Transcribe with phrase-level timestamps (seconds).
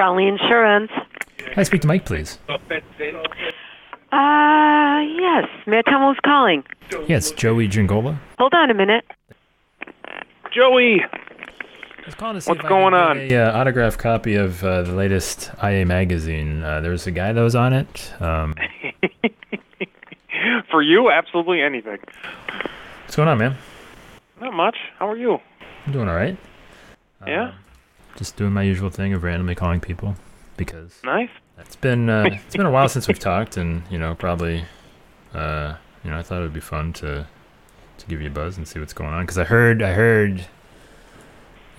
[0.00, 0.90] Crowley Insurance.
[1.36, 2.38] Can I speak to Mike, please?
[2.48, 2.56] Uh,
[4.10, 5.44] yes.
[5.66, 6.64] May I tell who's calling?
[7.06, 8.18] Yes, Joey Giangola.
[8.38, 9.04] Hold on a minute.
[10.54, 13.28] Joey, I was calling to see What's going on?
[13.28, 16.62] get A uh, autographed copy of uh, the latest IA magazine.
[16.62, 18.10] Uh, there was a guy that was on it.
[18.22, 18.54] Um,
[20.70, 21.98] for you, absolutely anything.
[23.02, 23.54] what's going on, man?
[24.40, 24.78] Not much.
[24.98, 25.40] How are you?
[25.84, 26.38] I'm doing all right.
[27.26, 27.52] Yeah?
[28.20, 30.14] Just doing my usual thing of randomly calling people
[30.58, 31.30] because Nice.
[31.56, 34.66] it's been uh, it's been a while since we've talked, and you know probably
[35.32, 37.26] uh, you know I thought it would be fun to
[37.96, 40.44] to give you a buzz and see what's going on because I heard I heard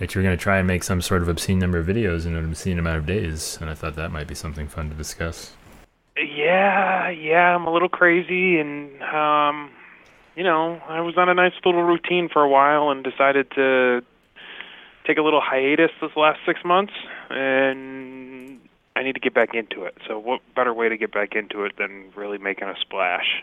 [0.00, 2.26] that you were going to try and make some sort of obscene number of videos
[2.26, 4.96] in an obscene amount of days, and I thought that might be something fun to
[4.96, 5.54] discuss.
[6.16, 9.70] Yeah, yeah, I'm a little crazy and um
[10.34, 14.02] you know, I was on a nice little routine for a while and decided to
[15.04, 16.92] take a little hiatus this last 6 months
[17.30, 18.60] and
[18.94, 19.96] I need to get back into it.
[20.06, 23.42] So what better way to get back into it than really making a splash?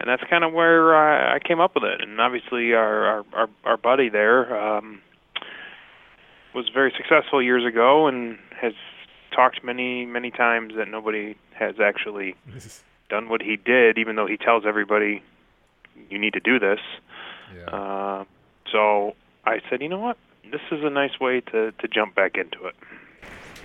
[0.00, 2.00] And that's kind of where I, I came up with it.
[2.00, 5.00] And obviously our our our, our buddy there um
[6.54, 8.74] was very successful years ago and has
[9.32, 12.34] talked many many times that nobody has actually
[13.08, 15.22] done what he did even though he tells everybody
[16.10, 16.78] you need to do this
[17.56, 17.64] Yeah.
[17.66, 18.24] uh,
[18.70, 19.14] so
[19.44, 20.16] i said you know what
[20.50, 22.74] this is a nice way to to jump back into it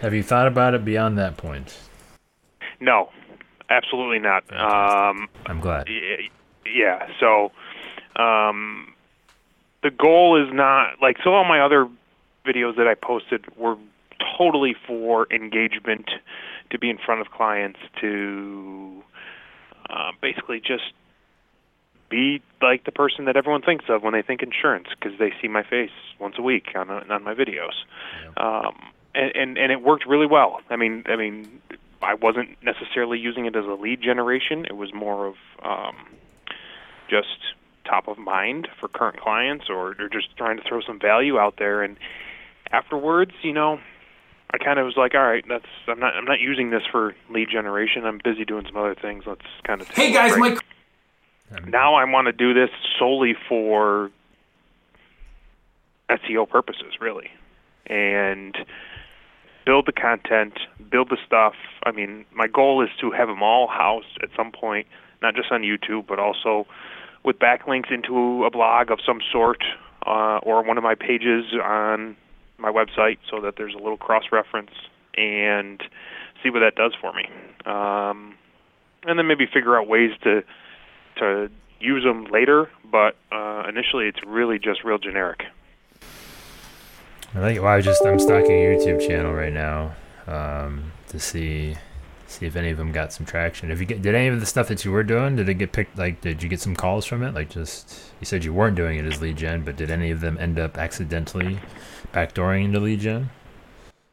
[0.02, 1.77] Have you thought about it beyond that point?
[2.80, 3.09] no
[3.69, 5.88] absolutely not um I'm glad.
[6.66, 7.52] yeah so
[8.16, 8.94] um
[9.83, 11.88] the goal is not like so all my other
[12.45, 13.75] videos that i posted were
[14.38, 16.09] totally for engagement
[16.69, 19.02] to be in front of clients to
[19.89, 20.93] uh, basically just
[22.09, 25.47] be like the person that everyone thinks of when they think insurance because they see
[25.47, 27.73] my face once a week on on my videos
[28.38, 28.75] um,
[29.15, 30.61] and, and and it worked really well.
[30.69, 31.61] I mean, I mean,
[32.02, 34.65] I wasn't necessarily using it as a lead generation.
[34.65, 35.95] It was more of um,
[37.09, 37.37] just
[37.86, 41.55] top of mind for current clients, or they're just trying to throw some value out
[41.58, 41.81] there.
[41.81, 41.98] And
[42.71, 43.80] afterwards, you know,
[44.52, 47.15] I kind of was like, all right, that's I'm not I'm not using this for
[47.30, 48.05] lead generation.
[48.05, 49.25] I'm busy doing some other things.
[49.25, 50.59] Let's kind of take Hey a guys, break.
[51.67, 54.11] Now I want to do this solely for
[56.10, 57.30] SEO purposes, really,
[57.87, 58.55] and
[59.65, 60.54] build the content,
[60.92, 61.54] build the stuff.
[61.83, 64.87] I mean, my goal is to have them all housed at some point,
[65.21, 66.65] not just on YouTube, but also
[67.23, 69.64] with backlinks into a blog of some sort
[70.05, 72.16] uh, or one of my pages on
[72.58, 74.71] my website, so that there's a little cross-reference
[75.16, 75.81] and
[76.43, 77.26] see what that does for me.
[77.66, 78.36] Um,
[79.04, 80.43] and then maybe figure out ways to
[81.19, 81.49] to
[81.80, 85.43] use them later, but uh, initially it's really just real generic.
[87.35, 87.57] I like.
[87.57, 89.93] Well, I just I'm stalking your YouTube channel right now
[90.27, 91.75] um, to see
[92.30, 93.71] see if any of them got some traction.
[93.71, 95.71] If you get, did any of the stuff that you were doing, did it get
[95.71, 95.97] picked?
[95.97, 97.33] Like, did you get some calls from it?
[97.33, 100.21] Like, just you said you weren't doing it as lead gen, but did any of
[100.21, 101.59] them end up accidentally
[102.13, 103.30] backdooring into lead gen?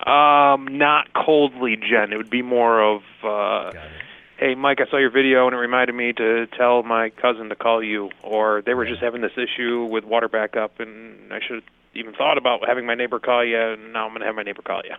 [0.06, 2.12] Um, not cold lead gen.
[2.12, 3.90] It would be more of, uh, Got it.
[4.38, 7.56] Hey, Mike, I saw your video and it reminded me to tell my cousin to
[7.56, 8.10] call you.
[8.22, 11.64] Or they were just having this issue with water backup and I should have
[11.94, 14.42] even thought about having my neighbor call you and now I'm going to have my
[14.42, 14.94] neighbor call you.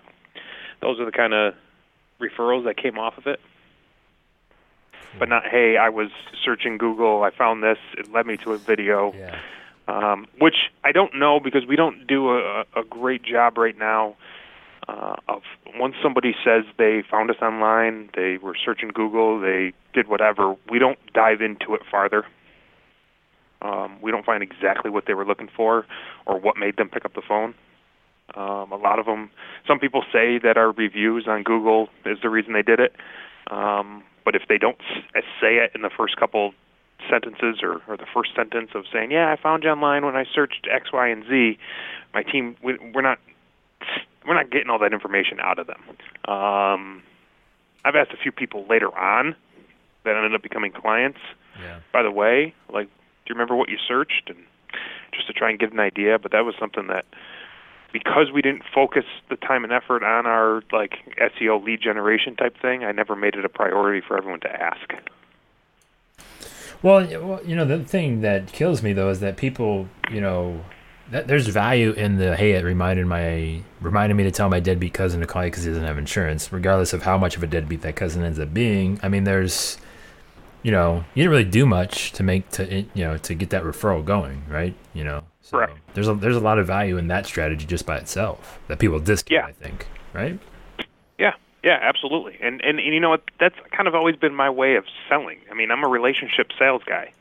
[0.82, 1.54] Those are the kind of
[2.20, 3.40] referrals that came off of it.
[5.20, 6.10] But not, hey, I was
[6.44, 9.14] searching Google, I found this, it led me to a video.
[9.14, 9.40] Yeah.
[9.88, 14.16] um, which I don't know because we don't do a, a great job right now
[14.88, 15.42] uh, of
[15.76, 20.80] once somebody says they found us online, they were searching Google, they did whatever, we
[20.80, 22.26] don't dive into it farther.
[23.62, 25.86] Um, we don't find exactly what they were looking for
[26.26, 27.56] or what made them pick up the phone.
[28.36, 29.32] Um, a lot of them,
[29.68, 32.96] some people say that our reviews on Google is the reason they did it.
[33.50, 34.78] Um, but if they don't
[35.42, 36.54] say it in the first couple
[37.10, 40.26] sentences or, or the first sentence of saying, "Yeah, I found you online when I
[40.26, 41.58] searched X, Y, and Z,"
[42.14, 43.20] my team we, we're not
[44.28, 45.82] we're not getting all that information out of them.
[46.28, 47.04] Um,
[47.86, 49.36] I've asked a few people later on
[50.04, 51.20] that ended up becoming clients.
[51.60, 51.80] Yeah.
[51.94, 54.30] By the way, like, do you remember what you searched?
[54.30, 54.38] And
[55.14, 56.20] just to try and get an idea.
[56.20, 57.06] But that was something that
[57.92, 62.56] because we didn't focus the time and effort on our like SEO lead generation type
[62.62, 64.94] thing, I never made it a priority for everyone to ask.
[66.84, 70.64] Well, well, you know, the thing that kills me though is that people, you know,
[71.12, 74.94] that there's value in the hey, it reminded my reminded me to tell my deadbeat
[74.94, 77.48] cousin to call you because he doesn't have insurance, regardless of how much of a
[77.48, 79.00] deadbeat that cousin ends up being.
[79.02, 79.78] I mean, there's,
[80.64, 83.50] you know, you didn't really do much to make to eh, you know to get
[83.52, 84.74] that referral going, right?
[84.94, 85.78] You know, so Correct.
[85.94, 89.00] there's a there's a lot of value in that strategy just by itself that people
[89.00, 89.32] discount.
[89.32, 89.46] Yeah.
[89.48, 90.40] I think, right?
[91.18, 91.34] Yeah,
[91.64, 92.38] yeah, absolutely.
[92.42, 93.24] And, and and you know what?
[93.40, 95.40] That's kind of always been my way of selling.
[95.50, 97.14] I mean, I'm a relationship sales guy.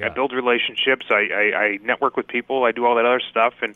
[0.00, 1.06] I build relationships.
[1.10, 2.64] I, I I network with people.
[2.64, 3.74] I do all that other stuff, and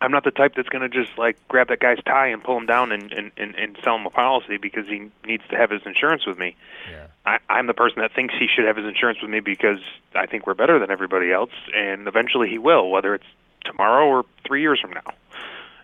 [0.00, 2.56] I'm not the type that's going to just like grab that guy's tie and pull
[2.56, 5.70] him down and, and, and, and sell him a policy because he needs to have
[5.70, 6.54] his insurance with me.
[6.90, 7.06] Yeah.
[7.26, 9.80] I, I'm the person that thinks he should have his insurance with me because
[10.14, 13.26] I think we're better than everybody else, and eventually he will, whether it's
[13.64, 15.12] tomorrow or three years from now.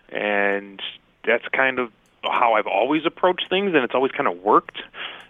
[0.09, 0.81] And
[1.25, 1.91] that's kind of
[2.23, 4.81] how I've always approached things, and it's always kind of worked.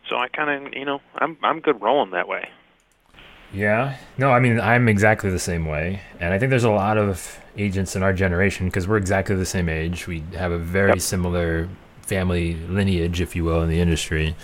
[0.08, 2.50] So I kind of, you know, I'm I'm good rolling that way.
[3.54, 3.96] Yeah.
[4.18, 6.02] No, I mean, I'm exactly the same way.
[6.20, 9.46] And I think there's a lot of agents in our generation because we're exactly the
[9.46, 10.08] same age.
[10.08, 11.00] We have a very Yep.
[11.02, 11.70] similar
[12.02, 14.36] family lineage, if you will, in the industry.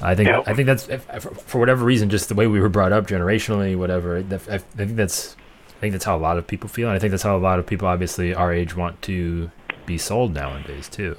[0.00, 0.44] I think Yep.
[0.46, 1.04] I think that's if,
[1.46, 4.16] for whatever reason, just the way we were brought up generationally, whatever.
[4.18, 5.36] I think that's
[5.76, 7.38] I think that's how a lot of people feel, and I think that's how a
[7.38, 9.50] lot of people, obviously our age, want to
[9.84, 11.16] be sold nowadays too.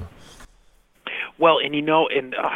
[1.38, 2.50] Well, and you know, and uh,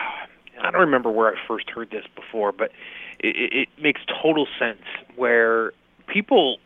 [0.62, 2.72] I don't remember where I first heard this before, but
[3.20, 4.82] it, it makes total sense
[5.16, 5.72] where
[6.08, 6.58] people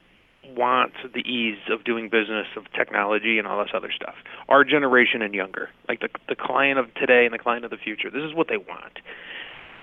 [0.55, 4.15] want the ease of doing business, of technology, and all this other stuff.
[4.49, 7.77] Our generation and younger, like the the client of today and the client of the
[7.77, 8.99] future, this is what they want.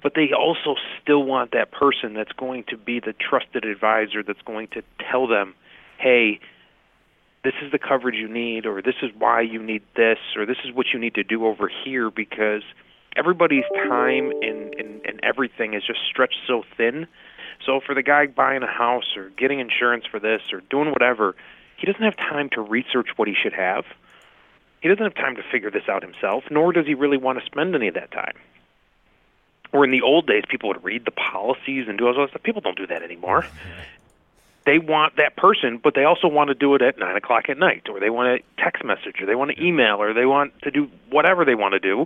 [0.02, 4.42] But they also still want that person that's going to be the trusted advisor that's
[4.42, 5.54] going to tell them,
[5.98, 6.38] hey,
[7.42, 10.58] this is the coverage you need, or this is why you need this, or this
[10.64, 12.62] is what you need to do over here because
[13.18, 17.06] everybody's time and, and, and everything is just stretched so thin.
[17.64, 21.34] So for the guy buying a house or getting insurance for this or doing whatever,
[21.76, 23.84] he doesn't have time to research what he should have.
[24.80, 27.44] He doesn't have time to figure this out himself, nor does he really want to
[27.44, 28.34] spend any of that time.
[29.72, 32.42] Or in the old days, people would read the policies and do all that stuff.
[32.42, 33.44] People don't do that anymore
[34.68, 37.56] they want that person, but they also want to do it at nine o'clock at
[37.56, 40.52] night, or they want to text message, or they want to email, or they want
[40.60, 42.04] to do whatever they want to do,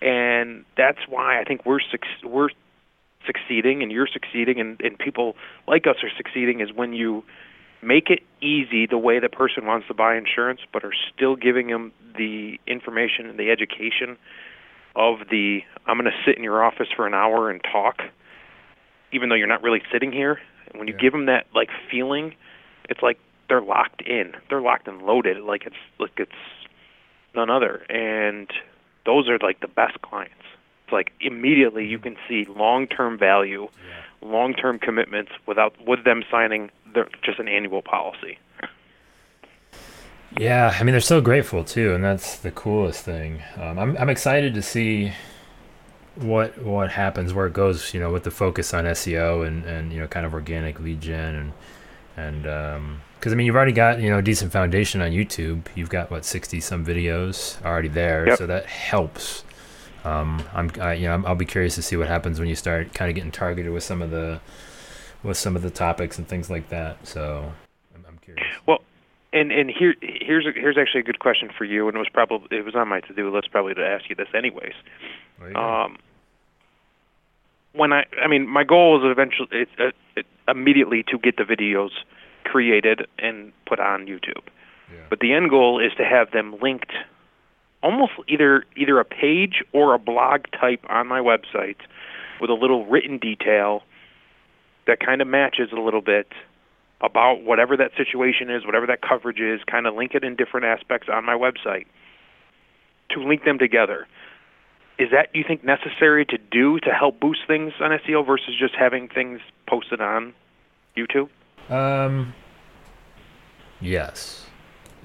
[0.00, 2.50] and that's why I think we're suc- we're
[3.26, 5.36] succeeding, and you're succeeding, and, and people
[5.68, 7.22] like us are succeeding is when you
[7.82, 11.68] make it easy the way the person wants to buy insurance, but are still giving
[11.68, 14.16] them the information and the education
[14.96, 18.02] of the I'm going to sit in your office for an hour and talk,
[19.12, 20.40] even though you're not really sitting here.
[20.68, 21.00] And when you Yeah.
[21.00, 22.34] give them that like feeling,
[22.88, 23.18] it's like
[23.48, 24.34] they're locked in.
[24.48, 25.38] They're locked and loaded.
[25.38, 26.32] Like it's like it's
[27.34, 27.82] none other.
[27.88, 28.50] And
[29.10, 30.34] those are like the best clients.
[30.84, 33.68] It's like immediately you can see long-term value,
[34.22, 38.38] long-term commitments without with them signing their, just an annual policy.
[40.38, 43.42] Yeah, I mean they're so grateful too, and that's the coolest thing.
[43.56, 45.12] Um, I'm I'm excited to see
[46.14, 47.92] what what happens, where it goes.
[47.92, 51.00] You know, with the focus on SEO and and you know kind of organic lead
[51.00, 51.52] gen and
[52.26, 55.10] and um 'cause because I mean you've already got you know a decent foundation on
[55.10, 55.62] YouTube.
[55.74, 58.38] You've got what sixty some videos already there, Yep.
[58.38, 59.44] so that helps.
[60.04, 62.94] Um, I'm I, you know I'll be curious to see what happens when you start
[62.94, 64.40] kind of getting targeted with some of the
[65.22, 67.06] with some of the topics and things like that.
[67.06, 67.52] So
[67.94, 68.46] I'm, I'm curious.
[68.66, 68.80] Well,
[69.34, 72.08] and and here here's a, here's actually a good question for you, and it was
[72.08, 74.72] probably it was on my to-do list probably to ask you this anyways.
[75.54, 75.98] Um,
[77.72, 81.44] when I, I mean, my goal is eventually, it's uh, it, immediately to get the
[81.44, 81.90] videos
[82.44, 84.42] created and put on YouTube.
[84.92, 84.98] Yeah.
[85.08, 86.92] But the end goal is to have them linked,
[87.82, 91.76] almost either either a page or a blog type on my website,
[92.40, 93.82] with a little written detail
[94.86, 96.26] that kind of matches a little bit
[97.00, 99.60] about whatever that situation is, whatever that coverage is.
[99.70, 101.86] Kind of link it in different aspects on my website
[103.10, 104.06] to link them together
[105.00, 108.74] is that you think necessary to do to help boost things on SEO versus just
[108.74, 110.34] having things posted on
[110.96, 111.28] YouTube?
[111.68, 112.34] Um.
[113.80, 114.46] Yes,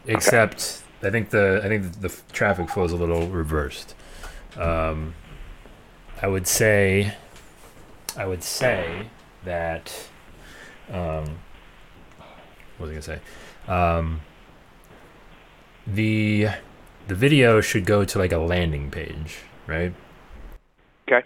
[0.05, 3.95] except I think the I think the, the traffic flow is a little reversed.
[4.57, 5.15] Um,
[6.21, 7.15] I would say,
[8.17, 9.07] I would say
[9.45, 10.09] that.
[10.89, 11.39] Um,
[12.77, 13.19] what was I gonna say?
[13.71, 14.21] Um,
[15.87, 16.47] the
[17.07, 19.37] the video should go to like a landing page,
[19.67, 19.93] right?
[21.07, 21.25] Okay.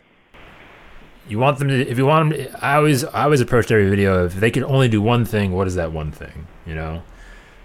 [1.27, 3.89] You want them to if you want them to, I always I always approached every
[3.89, 6.47] video if they could only do one thing, what is that one thing?
[6.65, 7.03] You know?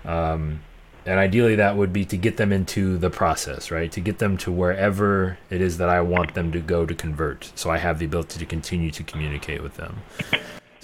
[0.04, 0.60] Um
[1.06, 3.92] and ideally that would be to get them into the process, right?
[3.92, 7.52] To get them to wherever it is that I want them to go to convert.
[7.54, 10.00] So I have the ability to continue to communicate with them.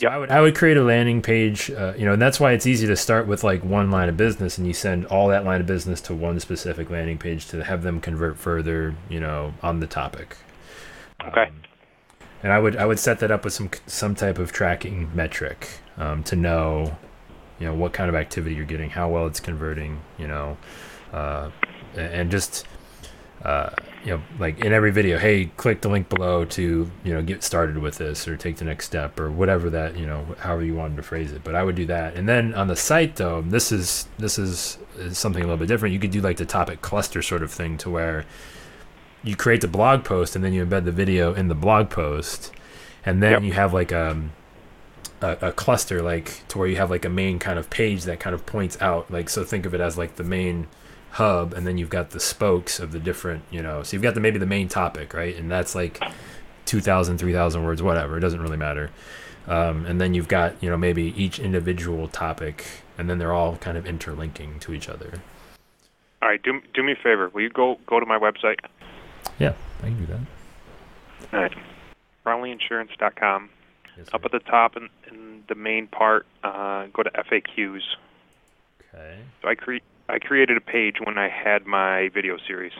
[0.00, 0.12] So Yep.
[0.12, 2.66] I would I would create a landing page, uh, you know, and that's why it's
[2.66, 5.60] easy to start with like one line of business and you send all that line
[5.60, 9.80] of business to one specific landing page to have them convert further, you know, on
[9.80, 10.38] the topic.
[11.22, 11.42] Okay.
[11.42, 11.62] Um,
[12.42, 15.68] and I would I would set that up with some some type of tracking metric
[15.98, 16.96] um, to know,
[17.58, 20.56] you know, what kind of activity you're getting, how well it's converting, you know,
[21.12, 21.50] uh,
[21.94, 22.66] and just
[23.44, 23.70] uh,
[24.04, 27.42] you know, like in every video, hey, click the link below to you know get
[27.42, 30.74] started with this or take the next step or whatever that you know, however you
[30.74, 31.42] wanted to phrase it.
[31.44, 34.78] But I would do that, and then on the site though, this is this is,
[34.98, 35.92] is something a little bit different.
[35.94, 38.24] You could do like the topic cluster sort of thing to where
[39.22, 42.52] you create the blog post and then you embed the video in the blog post,
[43.04, 43.42] and then Yep.
[43.42, 44.32] you have like um,
[45.22, 48.20] a, a cluster like to where you have like a main kind of page that
[48.20, 50.66] kind of points out like so think of it as like the main
[51.12, 54.14] hub and then you've got the spokes of the different you know so you've got
[54.14, 56.00] the maybe the main topic right and that's like
[56.66, 58.90] 2000 3000 words whatever it doesn't really matter
[59.48, 62.64] um, and then you've got you know maybe each individual topic
[62.96, 65.14] and then they're all kind of interlinking to each other
[66.22, 67.28] All right, do do me a favor.
[67.30, 68.58] Will you go go to my website?
[69.38, 70.20] yeah i can do that
[71.34, 71.54] All right.
[72.26, 73.48] BrownleeInsurance.com.
[73.96, 77.80] yes, Up at the top in, in the main part, uh, go to FAQs.
[78.94, 79.78] okay So I cre-
[80.10, 82.72] I created a page when I had my video series.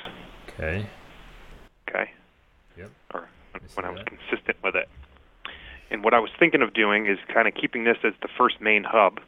[0.48, 0.86] okay
[1.88, 2.10] Okay.
[2.76, 2.90] Yep.
[3.14, 4.06] Or when, I when I was that.
[4.06, 4.88] consistent with it.
[5.90, 8.60] And what I was thinking of doing is kind of keeping this as the first
[8.60, 9.20] main hub.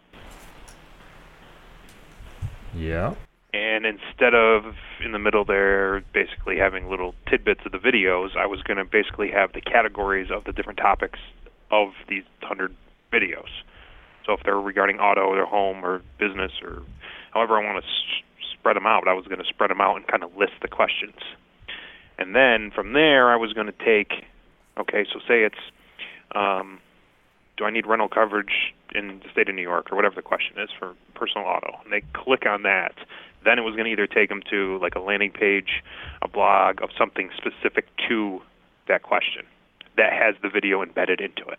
[2.75, 3.15] yeah
[3.53, 8.47] And instead of in the middle there basically having little tidbits of the videos, I
[8.47, 11.19] was going to basically have the categories of the different topics
[11.71, 12.75] of these 100
[13.13, 13.49] videos.
[14.25, 16.83] So if they're regarding auto or home or business or
[17.33, 19.97] however I want to s- spread them out, I was going to spread them out
[19.97, 21.19] and kind of list the questions.
[22.19, 24.25] And then from there, I was going to take,
[24.79, 25.59] okay, so say it's,
[26.35, 26.79] um,
[27.57, 30.59] do I need rental coverage in the state of New York or whatever the question
[30.59, 31.79] is for personal auto?
[31.85, 32.95] And they click on that.
[33.45, 35.83] Then it was going to either take them to like a landing page,
[36.23, 38.41] a blog of something specific to
[38.89, 39.45] that question
[39.97, 41.59] that has the video embedded into it.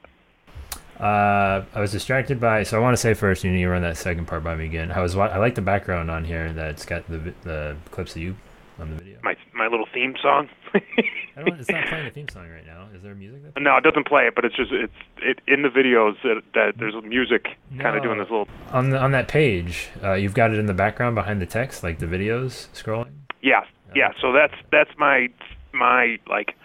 [1.00, 2.64] Uh, I was distracted by.
[2.64, 4.66] So I want to say first, you need to run that second part by me
[4.66, 4.92] again.
[4.92, 5.16] I was.
[5.16, 8.36] I like the background on here that's got the the clips of you
[8.80, 9.20] on the video.
[9.24, 10.50] My my little theme song.
[10.74, 11.60] I don't.
[11.60, 12.88] It's not playing a theme song right now.
[12.96, 13.54] Is there music?
[13.54, 16.42] That no, it doesn't play it, but it's just it's it in the videos that,
[16.54, 17.48] that there's music
[17.80, 18.48] kind of doing this little.
[18.72, 21.84] on the on that page, uh, you've got it in the background behind the text,
[21.84, 23.12] like the videos scrolling.
[23.42, 23.64] Yeah,
[23.96, 24.12] yeah.
[24.22, 25.28] So that's that's my
[25.74, 26.56] my like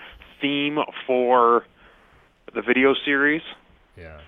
[0.41, 1.65] theme for
[2.55, 3.43] the video series.
[3.99, 4.21] Yeah.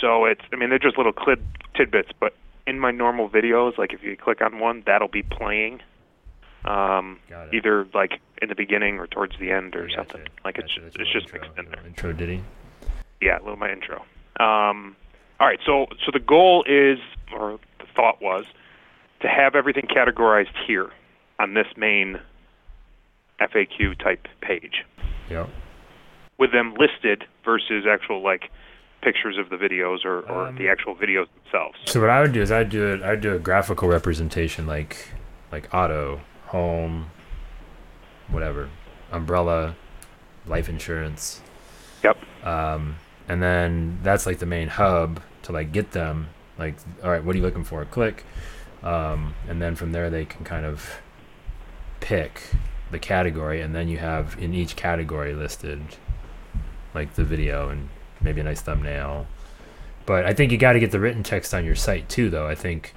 [0.00, 1.40] So it's, I mean, they're just little clip
[1.74, 2.34] tidbits, but
[2.66, 5.80] in my normal videos, like if you click on one, that'll be playing,
[6.64, 7.18] um,
[7.52, 10.22] either like in the beginning or towards the end or something.
[10.44, 11.86] Like it's it's just intro, mixed in there.
[11.86, 12.42] Intro ditty.
[13.20, 14.04] Yeah, a little my intro.
[14.40, 14.96] Um,
[15.40, 16.98] all right, so so the goal is,
[17.32, 18.44] or the thought was,
[19.20, 20.90] to have everything categorized here
[21.38, 22.18] on this main
[23.40, 24.84] FAQ type page.
[25.30, 25.48] Yep.
[26.38, 28.50] with them listed versus actual like
[29.04, 31.76] pictures of the videos or, or Um, the actual videos themselves.
[31.84, 33.02] So what I would do is I'd do it.
[33.02, 34.92] I'd do a graphical representation, like
[35.52, 37.10] like auto, home,
[38.28, 38.70] whatever,
[39.12, 39.76] umbrella,
[40.46, 41.42] life insurance.
[42.02, 42.16] Yep.
[42.44, 42.96] Um,
[43.28, 46.28] and then that's like the main hub to like get them.
[46.58, 47.84] Like, all right, what are you looking for?
[47.84, 48.24] Click,
[48.82, 51.00] um, and then from there they can kind of
[52.00, 52.40] pick
[52.90, 55.80] the category, and then you have in each category listed
[56.94, 57.88] like the video and
[58.24, 59.26] maybe a nice thumbnail.
[60.06, 62.46] But I think you got to get the written text on your site too, though.
[62.46, 62.94] I think,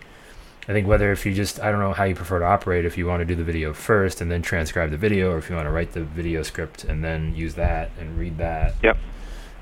[0.68, 2.86] I think whether if you just I don't know how you prefer to operate.
[2.86, 5.50] If you want to do the video first and then transcribe the video, or if
[5.50, 8.74] you want to write the video script and then use that and read that.
[8.84, 8.98] Yep.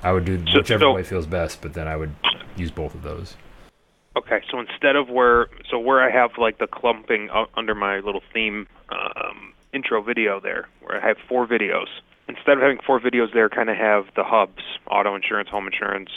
[0.02, 2.14] I would do So- whichever so- way feels best, but then I would
[2.56, 3.36] use both of those.
[4.16, 8.22] Okay, so instead of where so where I have like the clumping under my little
[8.32, 11.88] theme um, intro video there, where I have four videos.
[12.28, 16.10] Instead of having four videos there, kind of have the hubs: auto insurance, home insurance,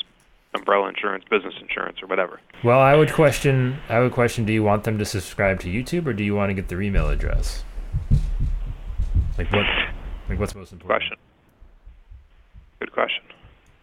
[0.56, 2.40] umbrella insurance, business insurance, or whatever.
[2.64, 3.78] Well, I would question.
[3.90, 4.46] I would question.
[4.46, 6.82] Do you want them to subscribe to YouTube, or do you want to get their
[6.82, 7.64] email address?
[9.38, 9.66] Like what?
[10.28, 11.00] Like what's most important?
[11.00, 11.18] Question.
[12.80, 13.24] Good question.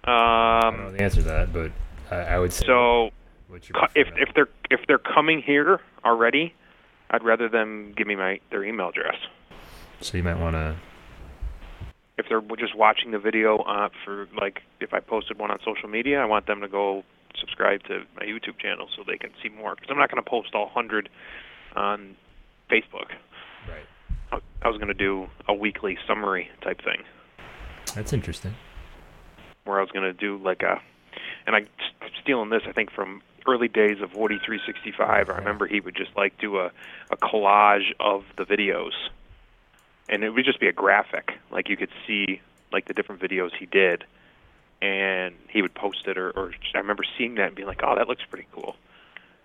[0.05, 1.71] I don't know Um, the answer to that, but
[2.11, 2.65] I, I would say.
[2.67, 3.11] so
[3.95, 6.55] if if they're if they're coming here already,
[7.11, 9.17] I'd rather them give me my their email address.
[10.01, 10.75] So you might want to.
[12.19, 15.89] If they're just watching the video uh, for like if I posted one on social
[15.89, 17.05] media, I want them to go
[17.39, 19.75] subscribe to my YouTube channel so they can see more.
[19.75, 21.09] Because I'm not going to post all hundred
[21.75, 22.17] on
[22.71, 23.11] Facebook.
[23.69, 23.87] Right.
[24.33, 27.03] I, I was going to do a weekly summary type thing
[27.95, 28.55] That's interesting.
[29.65, 30.81] where I was going to do like a,
[31.47, 31.69] and I'm
[32.23, 35.29] stealing this I think from early days of Woody 365.
[35.29, 36.71] I remember he would just like do a
[37.11, 38.93] a collage of the videos,
[40.09, 41.33] and it would just be a graphic.
[41.51, 42.41] Like you could see
[42.73, 44.05] like the different videos he did,
[44.83, 46.19] and he would post it.
[46.19, 48.77] Or, or I remember seeing that and being like, oh, that looks pretty cool.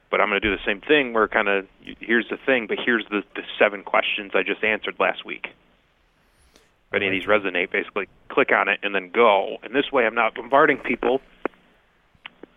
[0.10, 1.68] But I'm going to do the same thing where kind of
[2.00, 5.48] here's the thing, but here's the the seven questions I just answered last week.
[5.48, 9.58] if any of these resonate, basically click on it and then go.
[9.64, 11.22] And this way, I'm not bombarding people,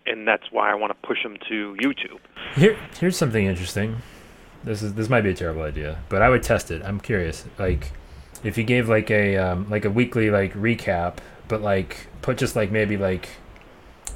[0.05, 2.19] and that's why I want to push them to YouTube.
[2.55, 4.01] Here, here's something interesting.
[4.65, 6.81] This is this might be a terrible idea, but I would test it.
[6.83, 7.45] I'm curious.
[7.59, 7.91] Like,
[8.43, 11.17] if you gave like a um, like a weekly like recap,
[11.47, 13.29] but like put just like maybe like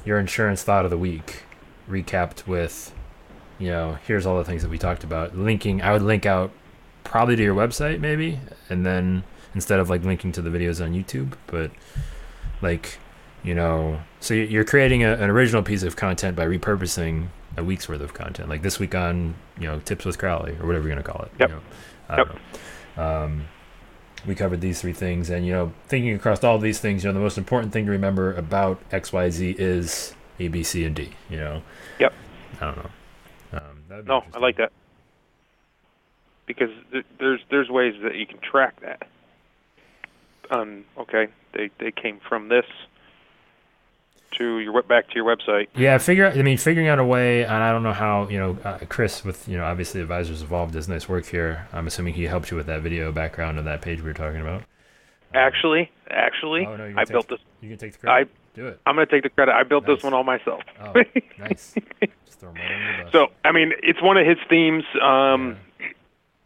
[0.04, 1.44] your insurance thought of the week,
[1.88, 2.92] recapped with,
[3.58, 5.36] you know, here's all the things that we talked about.
[5.36, 6.50] Linking, I would link out
[7.04, 9.22] probably to your website maybe, and then
[9.54, 11.70] instead of like linking to the videos on YouTube, but
[12.60, 12.98] like
[13.42, 17.88] you know so you're creating a, an original piece of content by repurposing a week's
[17.88, 20.94] worth of content like this week on you know tips with crowley or whatever you're
[20.94, 21.48] going to call it Yep.
[21.50, 21.62] you know,
[22.08, 22.28] I don't
[22.96, 23.02] know.
[23.02, 23.44] Um,
[24.26, 27.14] we covered these three things and you know thinking across all these things you know
[27.14, 31.36] the most important thing to remember about xyz is a b c and d you
[31.38, 31.62] know
[31.98, 32.12] Yep.
[32.60, 32.90] i don't know
[33.52, 34.72] um, that would be No, I like that
[36.46, 39.06] because th- there's there's ways that you can track that.
[40.50, 42.66] Um, okay, they they came from this
[44.38, 45.68] to your back to your website.
[45.76, 46.26] Yeah, figure.
[46.26, 48.28] I mean, figuring out a way, and I don't know how.
[48.28, 51.66] You know, uh, Chris with you know obviously Advisor Evolved does nice work here.
[51.72, 54.40] I'm assuming he helped you with that video background of that page we were talking
[54.40, 54.62] about.
[55.34, 57.38] Actually, actually, Oh, no, I take- built this.
[57.60, 58.28] You can take the credit.
[58.28, 58.80] I, Do it.
[58.84, 59.52] I'm going to take the credit.
[59.54, 59.98] I built Nice.
[59.98, 60.62] this one all myself.
[60.80, 60.92] Oh,
[61.38, 61.74] nice.
[62.26, 63.12] Just throw him right the.
[63.12, 64.82] So I mean, it's one of his themes.
[65.00, 65.56] Um,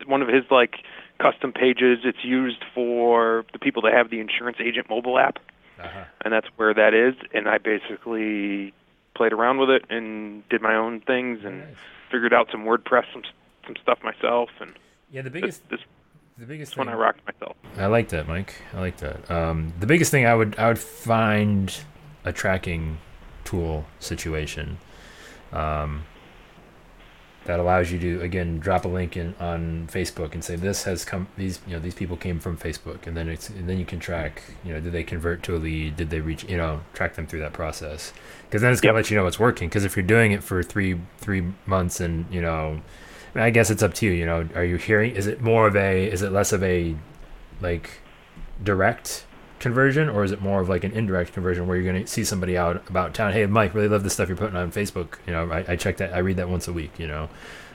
[0.06, 0.74] one of his like
[1.18, 2.00] custom pages.
[2.04, 5.38] It's used for the people that have the insurance agent mobile app.
[5.80, 6.04] Uh-huh.
[6.24, 7.14] and that's where that is.
[7.32, 8.72] And I basically
[9.14, 11.68] played around with it and did my own things and Nice.
[12.10, 13.22] figured out some WordPress, some
[13.66, 14.50] some stuff myself.
[14.60, 14.72] And
[15.10, 15.80] Yeah, the biggest, this
[16.38, 16.88] the biggest this one.
[16.88, 17.56] I rocked myself.
[17.78, 18.54] I like that, Mike.
[18.74, 19.30] I like that.
[19.30, 21.76] Um, the biggest thing I would I would find
[22.24, 22.98] a tracking
[23.44, 24.78] tool situation
[25.52, 26.04] um,
[27.44, 31.04] that allows you to again drop a link in on Facebook and say this has
[31.04, 33.06] come these you know these people came from Facebook.
[33.06, 35.58] And then it's and then you can track you know did they convert to a
[35.58, 35.96] lead?
[35.96, 38.12] Did they reach you know track them through that process.
[38.44, 39.04] Because then it's gonna Yep.
[39.04, 39.68] let you know it's working.
[39.68, 42.80] Because if you're doing it for three three months and you know
[43.34, 45.40] I, mean, I guess it's up to you you know are you hearing is it
[45.42, 46.94] more of a is it less of a
[47.60, 48.00] like
[48.62, 49.24] direct
[49.64, 52.22] conversion or is it more of like an indirect conversion where you're going to see
[52.22, 55.32] somebody out about town hey mike really love the stuff you're putting on facebook you
[55.32, 57.28] know i, I check that i read that once a week you know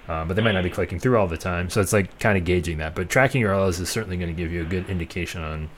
[0.08, 2.38] um, but they might not be clicking through all the time so it's like kind
[2.38, 5.42] of gauging that but tracking urls is certainly going to give you a good indication
[5.44, 5.70] on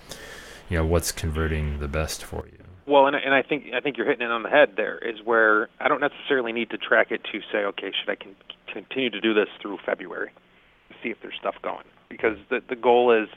[0.69, 3.79] you know what's converting the best for you Well, and I- and I think I
[3.79, 4.69] think you're hitting it on the head.
[4.75, 8.15] There is where I don't necessarily need to track it to say, okay, should I
[8.15, 8.35] con-
[8.67, 10.31] continue to do this through February
[10.89, 11.85] to see if there's stuff going?
[12.09, 13.29] Because the the goal is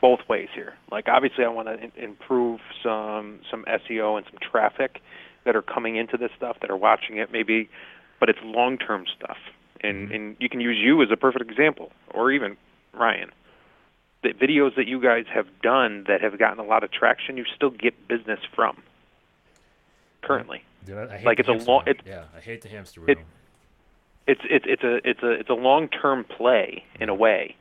[0.00, 0.74] both ways here.
[0.90, 5.00] Like obviously, I want to in- improve some some SEO and some traffic
[5.44, 7.68] that are coming into this stuff that are watching it, maybe,
[8.20, 9.38] but it's long term stuff.
[9.80, 10.14] And Mhm.
[10.14, 12.56] and you can use you as a perfect example, or even
[12.92, 13.30] Ryan.
[14.22, 17.44] The videos that you guys have done that have gotten a lot of traction, you
[17.54, 18.82] still get business from
[20.22, 20.64] currently.
[20.84, 23.26] Dude, I, Like, it's a long- it's- yeah i hate the hamster it- wheel
[24.26, 27.54] it's it's it's a it's a it's a long term play in a way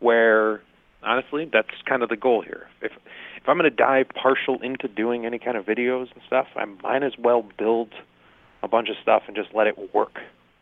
[0.00, 0.60] where
[1.04, 2.68] honestly that's kind of the goal here.
[2.80, 2.92] If
[3.36, 6.64] if i'm going to dive partial into doing any kind of videos and stuff i
[6.64, 7.92] might as well build
[8.62, 10.20] a bunch of stuff and just let it work.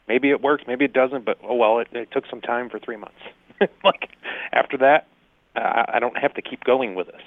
[0.09, 2.79] Maybe it works maybe it doesn't but oh well it, it took some time for
[2.79, 3.20] three months.
[3.85, 4.09] Like
[4.53, 5.07] after that
[5.55, 7.22] I, I don't have to keep going with this.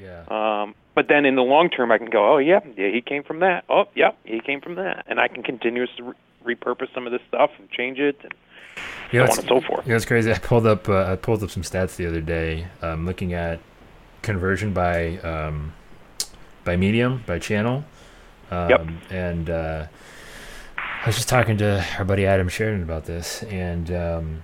[0.00, 0.24] Yeah.
[0.28, 3.22] Um, but then in the long term, I can go, oh yeah, yeah, he came
[3.22, 3.64] from that.
[3.68, 6.12] Oh, yep, he came from that, and I can continuously
[6.44, 8.32] re- repurpose some of this stuff and change it, and
[9.12, 9.86] You know, so it's- on and so forth.
[9.86, 10.30] You know, it's crazy.
[10.32, 13.60] I pulled up uh, I pulled up some stats the other day, um, looking at
[14.22, 15.72] conversion by um,
[16.64, 17.84] by medium by channel.
[18.50, 18.86] Um, Yep.
[19.10, 19.86] And uh,
[20.76, 24.42] I was just talking to our buddy Adam Sheridan about this, and um,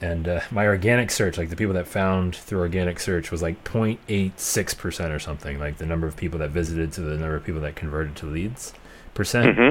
[0.00, 3.64] and uh, my organic search, like the people that found through organic search, was like
[3.64, 7.44] 0.86 percent or something, like the number of people that visited to the number of
[7.44, 8.74] people that converted to leads
[9.14, 9.70] percent hmm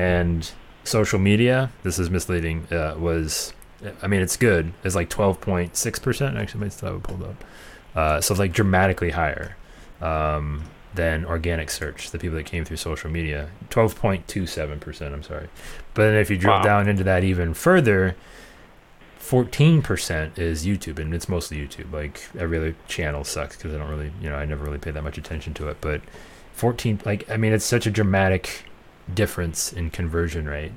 [0.00, 0.52] and
[0.88, 3.52] social media this is misleading uh, was
[4.02, 4.72] i mean it's good.
[4.82, 7.44] It's like 12.6% actually might still have it pulled up.
[7.94, 9.56] Uh, so like dramatically higher
[10.00, 13.50] um, than organic search the people that came through social media.
[13.70, 15.48] 12.27% i'm sorry.
[15.94, 16.62] But then if you drill Wow.
[16.62, 18.16] down into that even further
[19.20, 21.92] 14% is youtube and it's mostly youtube.
[21.92, 24.90] Like every other channel sucks because i don't really you know i never really pay
[24.90, 25.76] that much attention to it.
[25.80, 26.00] But
[26.54, 28.64] 14 like i mean it's such a dramatic
[29.14, 30.72] difference in conversion rate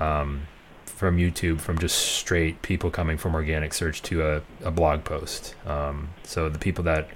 [0.00, 0.46] um,
[0.84, 5.54] from YouTube from just straight people coming from organic search to a, a blog post.
[5.66, 7.08] Um, so the people that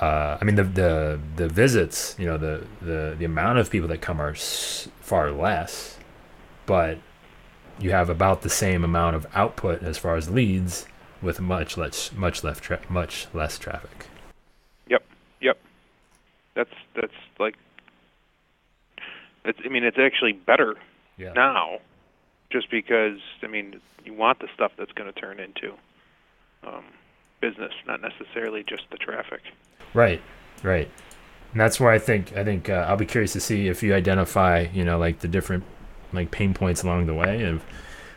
[0.00, 3.88] uh, I mean the, the the visits, you know, the, the the amount of people
[3.88, 5.98] that come are s- far less,
[6.66, 6.98] but
[7.78, 10.86] you have about the same amount of output as far as leads
[11.20, 14.06] with much less much less tra- much less traffic.
[14.88, 15.04] Yep.
[15.42, 15.58] Yep.
[16.54, 17.12] That's that's
[19.44, 20.76] it's I mean it's actually better
[21.16, 21.32] Yeah.
[21.32, 21.78] now
[22.50, 25.74] just because I mean you want the stuff that's going to turn into
[26.66, 26.84] um,
[27.40, 29.40] business, not necessarily just the traffic.
[29.94, 30.20] Right,
[30.62, 30.90] right.
[31.52, 33.94] And that's where I think I think uh, I'll be curious to see if you
[33.94, 35.64] identify, you know, like the different
[36.12, 37.62] like pain points along the way of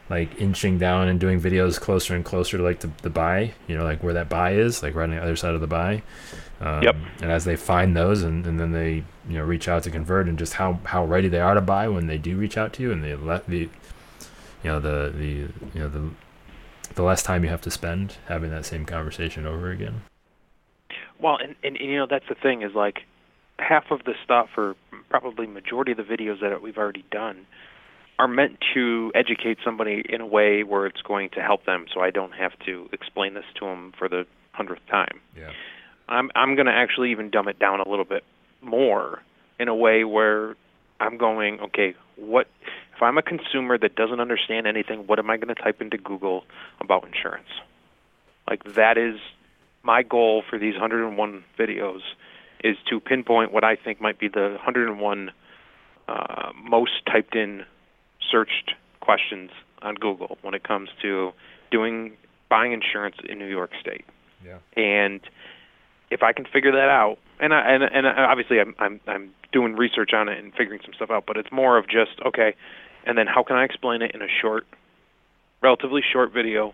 [0.10, 3.78] like inching down and doing videos closer and closer to like the, the buy, you
[3.78, 6.04] know, like where that buy is, like right on the other side of the buy.
[6.62, 6.96] Um, Yep.
[7.22, 10.28] And as they find those and, and then they, you know, reach out to convert
[10.28, 12.84] and just how, how ready they are to buy when they do reach out to
[12.84, 13.70] you and they let the, you
[14.64, 16.10] know, the, the, you know, the,
[16.96, 20.04] the less time you have to spend having that same conversation over again.
[21.20, 23.00] Well, and, and, and you know that's the thing is like
[23.60, 24.76] half of the stuff, or
[25.10, 27.46] probably majority of the videos that we've already done,
[28.20, 31.86] are meant to educate somebody in a way where it's going to help them.
[31.94, 35.20] So I don't have to explain this to them for the hundredth time.
[35.36, 35.52] Yeah.
[36.08, 38.24] I'm I'm going to actually even dumb it down a little bit
[38.62, 39.22] more
[39.60, 40.56] in a way where
[41.00, 42.48] I'm going, okay, what
[42.96, 45.98] if I'm a consumer that doesn't understand anything, what am I going to type into
[45.98, 46.44] Google
[46.80, 47.50] about insurance?
[48.50, 49.16] Like that is
[49.84, 52.02] my goal for these 101 videos
[52.64, 55.32] is to pinpoint what I think might be the 101
[56.08, 57.66] uh, most typed in
[58.32, 61.32] searched questions on Google when it comes to
[61.72, 62.14] doing
[62.50, 64.06] buying insurance in New York State.
[64.46, 64.60] Yeah.
[64.78, 65.22] And
[66.14, 69.76] if I can figure that out, and I, and and obviously I'm I'm I'm doing
[69.76, 72.56] research on it and figuring some stuff out, but it's more of just okay,
[73.06, 74.66] and then how can I explain it in a short,
[75.62, 76.74] relatively short video,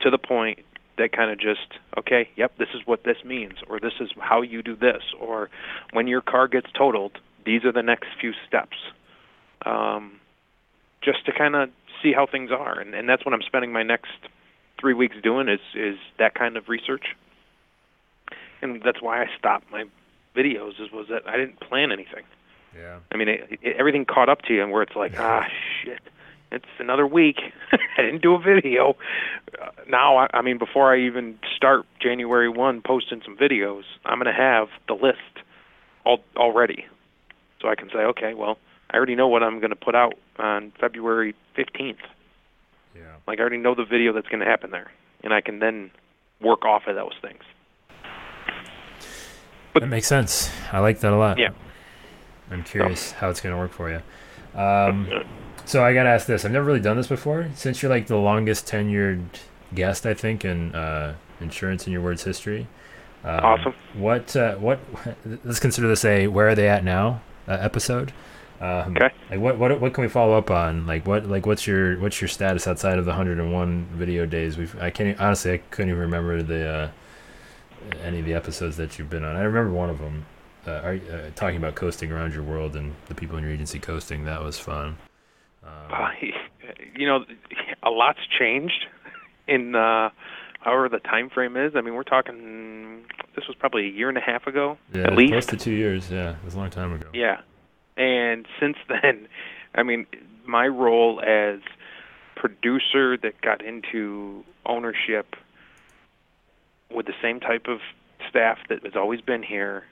[0.00, 0.58] to the point
[0.98, 4.42] that kind of just okay, yep, this is what this means, or this is how
[4.42, 5.48] you do this, or
[5.92, 7.12] when your car gets totaled,
[7.46, 8.76] these are the next few steps,
[9.64, 10.18] um,
[11.02, 11.70] just to kind of
[12.02, 14.10] see how things are, and and that's what I'm spending my next
[14.80, 17.04] three weeks doing is is that kind of research
[18.62, 19.84] and that's why I stopped my
[20.36, 20.80] videos.
[20.80, 22.24] Is was that I didn't plan anything.
[22.76, 22.98] Yeah.
[23.10, 25.46] I mean, it, it, everything caught up to you, and where it's like, ah,
[25.82, 26.00] shit,
[26.52, 27.40] it's another week.
[27.98, 28.96] I didn't do a video.
[29.60, 34.18] Uh, now, I, I mean, before I even start January one posting some videos, I'm
[34.18, 35.44] gonna have the list
[36.04, 36.86] all already,
[37.60, 38.58] so I can say, okay, well,
[38.90, 41.96] I already know what I'm gonna put out on February 15th.
[42.94, 43.02] Yeah.
[43.26, 44.90] Like I already know the video that's gonna happen there,
[45.22, 45.90] and I can then
[46.40, 47.42] work off of those things.
[49.74, 50.50] That makes sense.
[50.72, 51.38] I like that a lot.
[51.38, 51.50] Yeah.
[52.50, 54.02] I'm curious how it's going to work for you.
[54.58, 55.08] Um,
[55.64, 56.44] so I got to ask this.
[56.44, 57.48] I've never really done this before.
[57.54, 59.24] Since you're like the longest tenured
[59.74, 62.66] guest, I think, in uh, Insurance Nerds history.
[63.24, 63.74] Um, Awesome.
[63.94, 64.80] What, uh, what,
[65.44, 68.12] let's consider this a where are they at now uh, episode.
[68.60, 69.10] Um, Okay.
[69.30, 70.86] Like what, what, what can we follow up on?
[70.86, 74.58] Like what, like what's your, what's your status outside of the 101 video days?
[74.58, 76.90] We've, I can't, honestly, I couldn't even remember the, uh,
[78.02, 79.36] any of the episodes that you've been on.
[79.36, 80.26] I remember one of them,
[80.66, 83.78] uh, are, uh, talking about coasting around your world and the people in your agency
[83.78, 84.24] coasting.
[84.24, 84.98] That was fun.
[85.64, 86.10] Um, Uh,
[86.96, 87.24] you know,
[87.82, 88.86] a lot's changed
[89.48, 90.10] in uh,
[90.60, 91.74] however the time frame is.
[91.74, 93.04] I mean, we're talking.
[93.34, 95.32] This was probably a year and a half ago, yeah, at least.
[95.32, 96.10] close to two years.
[96.10, 97.08] Yeah, it was a long time ago.
[97.14, 97.40] Yeah,
[97.96, 99.28] and since then,
[99.74, 100.06] I mean,
[100.46, 101.60] my role as
[102.36, 105.36] producer that got into ownership
[106.90, 107.78] with the same type of
[108.28, 109.84] staff that has always been here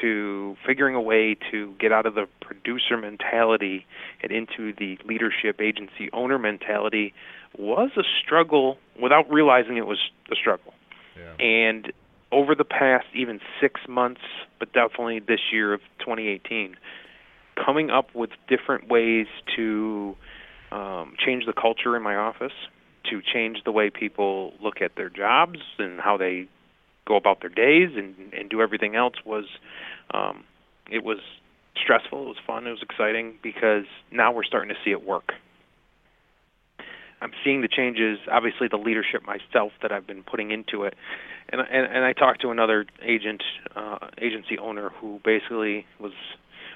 [0.00, 3.86] to figuring a way to get out of the producer mentality
[4.22, 7.12] and into the leadership agency owner mentality
[7.58, 9.98] was a struggle without realizing it was
[10.30, 10.72] a struggle.
[11.16, 11.44] Yeah.
[11.44, 11.92] And
[12.30, 14.22] over the past even six months,
[14.58, 16.76] but definitely this year of 2018,
[17.62, 19.26] coming up with different ways
[19.56, 20.16] to
[20.70, 22.52] um, change the culture in my office,
[23.12, 26.48] to change the way people look at their jobs and how they
[27.06, 29.44] go about their days and, and do everything else was
[30.14, 30.44] um,
[30.90, 31.18] it was
[31.76, 35.32] stressful, it was fun, it was exciting because now we're starting to see it work.
[37.20, 40.94] I'm seeing the changes, obviously the leadership myself that I've been putting into it,
[41.50, 43.42] and and, and I talked to another agent,
[43.76, 46.12] uh, agency owner who basically was.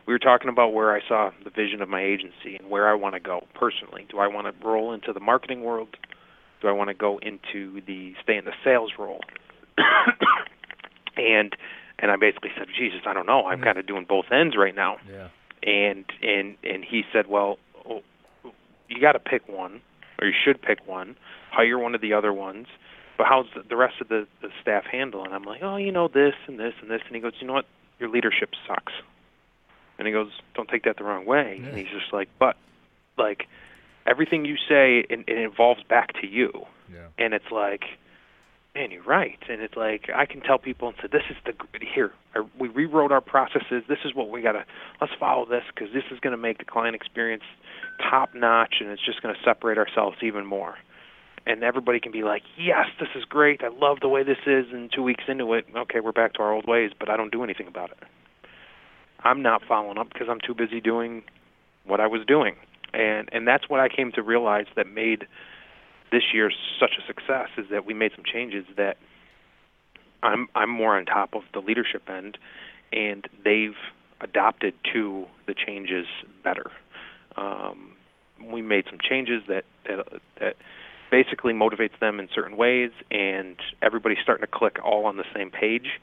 [0.06, 2.94] We were talking about where I saw the vision of my agency and where I
[2.94, 4.06] want to go personally.
[4.08, 5.88] Do I want to roll into the marketing world?
[6.60, 9.20] Do I want to go into the stay in the sales role?
[11.16, 11.54] and
[11.98, 13.46] and I basically said, Jesus, I don't know.
[13.46, 13.64] I'm mm.
[13.64, 15.28] kind of doing both ends right now Yeah.
[15.62, 18.02] and and and he said, "Well, oh,
[18.88, 19.80] you got to pick one,
[20.20, 21.16] or you should pick one.
[21.50, 22.66] Hire one of the other ones.
[23.18, 25.92] But how's the, the rest of the, the staff handle?" And I'm like, "Oh, you
[25.92, 27.66] know this and this and this." And he goes, "You know what?
[27.98, 28.92] Your leadership sucks."
[29.98, 32.56] And he goes, "Don't take that the wrong way." And he's just like, "But
[33.16, 33.48] like
[34.06, 37.08] everything you say, it, it involves back to you." Yeah.
[37.18, 37.82] and it's like
[38.76, 39.38] man, you're right.
[39.48, 41.54] And it's like I can tell people and say, this is the
[41.94, 42.12] here.
[42.58, 43.82] We rewrote our processes.
[43.88, 44.64] This is what we gotta.
[45.00, 47.42] Let's follow this because this is going to make the client experience
[48.10, 50.74] top notch, and it's just going to separate ourselves even more.
[51.46, 53.62] And everybody can be like, yes, this is great.
[53.62, 54.66] I love the way this is.
[54.72, 57.30] And two weeks into it, okay, we're back to our old ways, but I don't
[57.30, 57.98] do anything about it.
[59.20, 61.22] I'm not following up because I'm too busy doing
[61.84, 62.56] what I was doing.
[62.96, 65.26] And and that's what I came to realize that made
[66.10, 68.96] this year such a success is that we made some changes that
[70.22, 72.38] I'm I'm more on top of the leadership end,
[72.92, 73.76] and they've
[74.22, 76.06] adopted to the changes
[76.42, 76.70] better.
[77.36, 77.92] Um,
[78.50, 80.06] we made some changes that, that
[80.40, 80.56] that
[81.10, 85.50] basically motivates them in certain ways, and everybody's starting to click all on the same
[85.50, 86.00] page.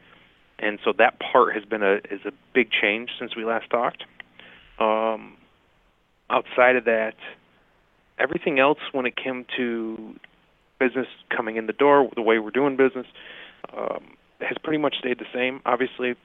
[0.59, 4.03] And so that part has been a is a big change since we last talked.
[4.79, 5.37] Um,
[6.29, 7.15] outside of that,
[8.19, 10.15] everything else when it came to
[10.79, 13.07] business coming in the door, the way we're doing business,
[13.77, 15.61] um, has pretty much stayed the same.
[15.65, 16.15] Obviously,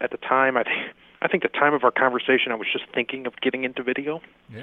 [0.00, 0.76] at the time, I think
[1.20, 4.20] I think the time of our conversation, I was just thinking of getting into video.
[4.52, 4.62] Yeah.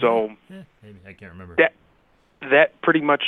[0.00, 1.54] So Yeah, maybe I can't remember.
[1.56, 1.72] that
[2.40, 3.22] that pretty much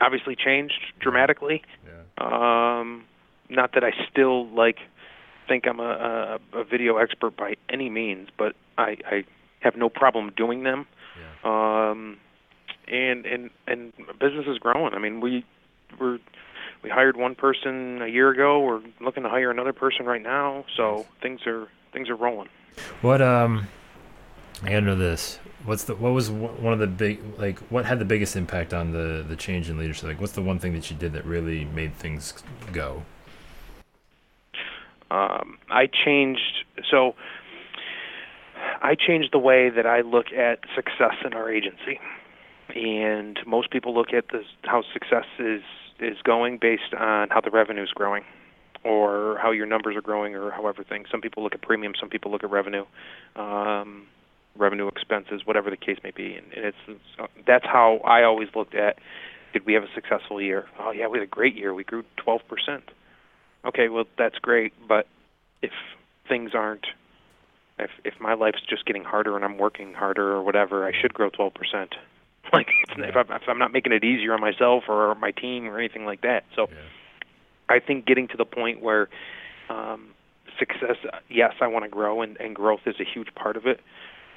[0.00, 1.62] obviously changed dramatically.
[1.86, 2.00] Yeah.
[2.80, 3.04] Um,
[3.48, 4.76] not that I still like
[5.48, 9.24] think I'm a, a, a video expert by any means, but I, I
[9.60, 10.86] have no problem doing them.
[11.18, 11.90] Yeah.
[11.90, 12.18] Um,
[12.86, 14.94] and and and business is growing.
[14.94, 15.44] I mean, we
[15.98, 16.18] we're
[16.82, 18.60] we hired one person a year ago.
[18.60, 20.64] We're looking to hire another person right now.
[20.76, 22.48] So things are things are rolling.
[23.02, 23.66] What um,
[24.62, 25.38] I gotta know this.
[25.64, 28.72] What's the what was one one of the big like what had the biggest impact
[28.72, 30.04] on the the change in leadership?
[30.04, 32.32] Like, what's the one thing that you did that really made things
[32.72, 33.02] go?
[35.10, 37.14] um, I changed so
[38.80, 42.00] I changed the way that I look at success in our agency,
[42.74, 44.24] and most people look at
[44.64, 45.62] how success is
[46.00, 48.24] is going based on how the revenue is growing,
[48.84, 51.08] or how your numbers are growing, or however things.
[51.10, 52.84] Some people look at premium, some people look at revenue,
[53.34, 54.06] um,
[54.56, 58.48] revenue expenses, whatever the case may be, and, and it's, it's that's how I always
[58.54, 58.98] looked at.
[59.52, 60.66] Did we have a successful year?
[60.78, 61.74] Oh yeah, we had a great year.
[61.74, 62.90] We grew 12 percent
[63.64, 65.06] okay, well that's great, but
[65.62, 65.72] if
[66.28, 66.86] things aren't
[67.78, 71.14] if if my life's just getting harder and I'm working harder or whatever, I should
[71.14, 71.52] grow 12%.
[72.50, 75.78] Like if I'm, if I'm not making it easier on myself or my team or
[75.78, 76.44] anything like that.
[76.56, 76.76] So Yeah.
[77.68, 79.10] I think getting to the point where
[79.68, 80.14] um,
[80.58, 80.96] success,
[81.28, 83.80] yes, I want to grow, and, and growth is a huge part of it,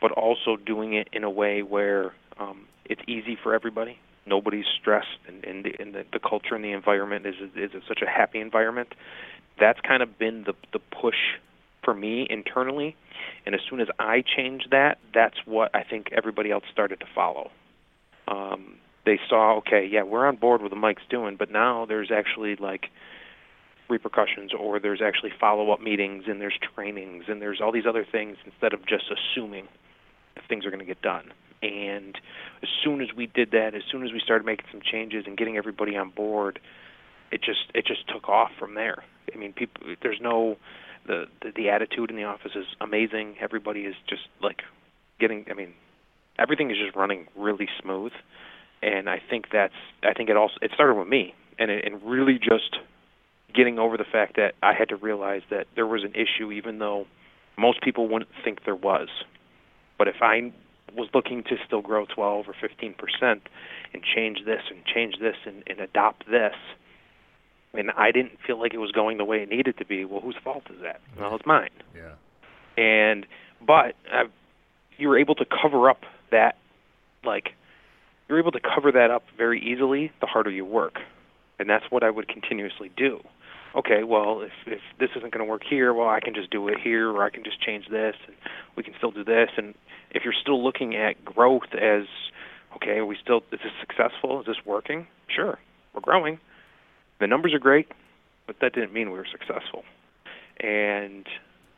[0.02, 3.98] but also doing it in a way where um, it's easy for everybody.
[4.26, 8.02] Nobody's stressed, and, and, the, and the, the culture and the environment is is such
[8.02, 8.94] a happy environment.
[9.60, 11.40] That's kind of been the the push
[11.84, 12.96] for me internally,
[13.46, 17.06] and as soon as I changed that, that's what I think everybody else started to
[17.14, 17.52] follow
[18.32, 22.12] um, they saw, okay, yeah, we're on board with what Mike's doing, but now there's
[22.12, 22.88] actually like
[23.90, 28.38] repercussions, or there's actually follow-up meetings, and there's trainings, and there's all these other things
[28.46, 29.68] instead of just assuming
[30.36, 31.34] that things are going to get done.
[31.62, 32.16] And
[32.64, 35.38] as soon as we did that, as soon as we started making some changes and
[35.38, 36.60] getting everybody on board,
[37.32, 39.04] it just it just took off from there.
[39.34, 40.58] I mean, people, there's no
[41.08, 43.36] the the, the attitude in the office is amazing.
[43.42, 44.62] Everybody is just like
[45.20, 45.46] getting.
[45.50, 45.74] I mean,
[46.40, 48.12] everything is just running really smooth
[48.82, 52.02] and I think that's I think it also it started with me and it, and
[52.04, 52.78] really just
[53.54, 56.80] getting over the fact that I had to realize that there was an issue even
[56.80, 57.06] though
[57.58, 59.10] most people wouldn't think there was
[59.98, 60.52] but if I
[60.96, 63.44] was looking to still grow 12 or 15 percent
[63.94, 66.56] and change this and change this and, and adopt this
[67.74, 70.22] and I didn't feel like it was going the way it needed to be well
[70.22, 71.02] whose fault is that?
[71.20, 71.70] Well it's mine.
[71.96, 72.14] Yeah.
[72.78, 73.26] and
[73.66, 74.24] but uh,
[74.98, 76.58] you were able to cover up that
[77.24, 77.50] like
[78.28, 80.96] you're able to cover that up very easily the harder you work.
[81.60, 83.22] And that's what i would continuously do.
[83.76, 86.68] Okay well if if this isn't going to work here well i can just do
[86.68, 88.36] it here or i can just change this and
[88.76, 89.50] we can still do this.
[89.58, 89.76] And
[90.12, 92.04] if you're still looking at growth as
[92.76, 94.42] okay are we still is this successful?
[94.42, 95.08] Is this working?
[95.34, 95.58] Sure
[95.94, 96.40] we're growing
[97.22, 97.90] the numbers are great
[98.48, 99.84] but that didn't mean we were successful
[100.60, 101.26] and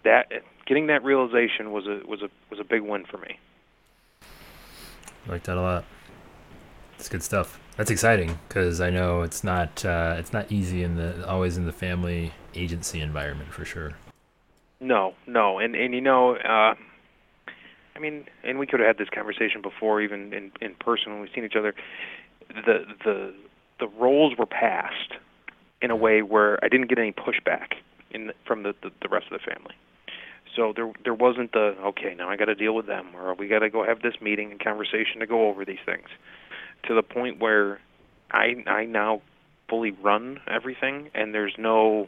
[0.03, 0.31] that
[0.65, 3.39] getting that realization was a was a was a big win for me.
[5.27, 5.85] I like that a lot.
[6.99, 7.59] It's good stuff.
[7.77, 11.65] That's exciting because I know it's not uh, it's not easy in the always in
[11.65, 13.93] the family agency environment for sure.
[14.79, 16.75] No, no, and and you know, uh,
[17.95, 21.21] I mean, and we could have had this conversation before, even in in person when
[21.21, 21.73] we've seen each other.
[22.49, 23.33] The the
[23.79, 25.13] the roles were passed
[25.83, 27.75] in a way where I didn't get any pushback
[28.09, 29.75] in the, from the, the the rest of the family.
[30.55, 33.47] So there there wasn't the okay now I got to deal with them or we
[33.47, 36.07] got to go have this meeting and conversation to go over these things
[36.87, 37.79] to the point where
[38.31, 39.21] I I now
[39.69, 42.07] fully run everything, and there's no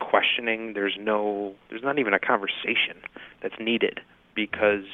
[0.00, 0.72] questioning.
[0.74, 1.54] There's no.
[1.70, 2.96] There's not even a conversation
[3.42, 4.00] that's needed
[4.34, 4.84] because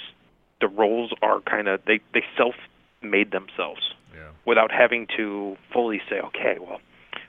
[0.60, 2.54] the roles are kind of they they self
[3.02, 4.28] made themselves Yeah.
[4.44, 6.80] without having to fully say, okay, well,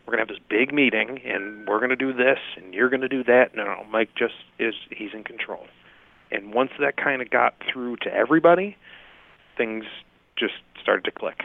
[0.05, 3.23] we're gonna have this big meeting and we're gonna do this and you're gonna do
[3.23, 3.55] that.
[3.55, 5.65] No, no, Mike just is he's in control.
[6.31, 8.77] And once that kind of got through to everybody,
[9.57, 9.85] things
[10.37, 11.43] just started to click.